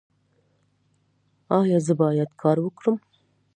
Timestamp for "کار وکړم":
2.41-2.95